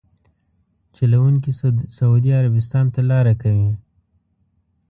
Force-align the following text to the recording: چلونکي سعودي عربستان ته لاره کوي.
چلونکي 0.95 1.51
سعودي 1.97 2.31
عربستان 2.39 2.85
ته 2.93 3.01
لاره 3.09 3.33
کوي. 3.41 3.69